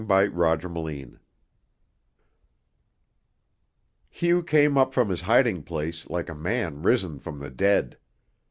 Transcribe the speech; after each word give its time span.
CHAPTER 0.07 0.67
VIII 0.67 1.19
Hugh 4.09 4.41
came 4.41 4.75
up 4.79 4.95
from 4.95 5.09
his 5.09 5.21
hiding 5.21 5.61
place 5.61 6.09
like 6.09 6.27
a 6.27 6.33
man 6.33 6.81
risen 6.81 7.19
from 7.19 7.37
the 7.37 7.51
dead. 7.51 7.99